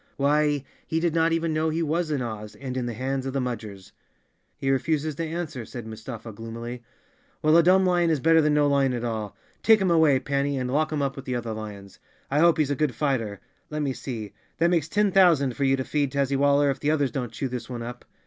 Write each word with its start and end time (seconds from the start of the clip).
Why, 0.17 0.63
he 0.87 0.99
did 0.99 1.13
not 1.13 1.31
even 1.31 1.53
know 1.53 1.69
he 1.69 1.83
was 1.83 2.09
in 2.09 2.23
Oz, 2.23 2.55
and 2.55 2.75
in 2.75 2.87
the 2.87 2.95
hands 2.95 3.27
of 3.27 3.33
the 3.33 3.39
Mudgers. 3.39 3.91
"He 4.57 4.71
refuses 4.71 5.13
to 5.13 5.23
answer," 5.27 5.63
said 5.63 5.85
Mustafa 5.85 6.31
gloomily. 6.33 6.81
"Well, 7.43 7.55
a 7.55 7.61
dumb 7.61 7.85
lion 7.85 8.09
is 8.09 8.19
better 8.19 8.41
than 8.41 8.55
no 8.55 8.65
lion 8.65 8.95
at 8.95 9.03
all. 9.03 9.37
Take 9.61 9.79
him 9.79 9.91
away, 9.91 10.17
Panny, 10.19 10.57
and 10.57 10.71
lock 10.71 10.91
him 10.91 11.03
up 11.03 11.15
with 11.15 11.25
the 11.25 11.35
other 11.35 11.53
lions. 11.53 11.99
I 12.31 12.39
hope 12.39 12.57
he's 12.57 12.71
a 12.71 12.75
good 12.75 12.95
fighter. 12.95 13.41
Let 13.69 13.83
me 13.83 13.93
see, 13.93 14.33
that 14.57 14.71
makes 14.71 14.89
ten 14.89 15.11
thousand 15.11 15.55
for 15.55 15.65
you 15.65 15.75
to 15.77 15.83
feed, 15.83 16.11
Tazzywaller, 16.11 16.71
if 16.71 16.79
the 16.79 16.89
others 16.89 17.11
don't 17.11 17.31
chew 17.31 17.47
this 17.47 17.69
one 17.69 17.83
up." 17.83 18.03